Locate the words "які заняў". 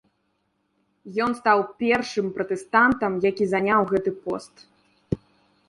3.29-3.81